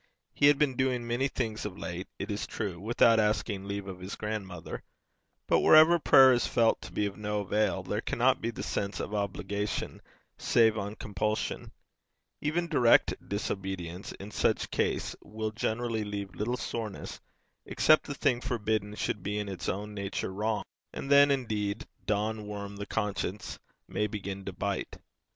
[0.33, 3.99] He had been doing many things of late, it is true, without asking leave of
[3.99, 4.81] his grandmother,
[5.45, 8.99] but wherever prayer is felt to be of no avail, there cannot be the sense
[8.99, 10.01] of obligation
[10.39, 11.71] save on compulsion.
[12.41, 17.19] Even direct disobedience in such case will generally leave little soreness,
[17.67, 22.47] except the thing forbidden should be in its own nature wrong, and then, indeed, 'Don
[22.47, 24.97] Worm, the conscience,' may begin to bite.